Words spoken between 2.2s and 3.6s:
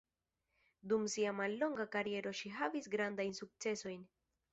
ŝi havis grandajn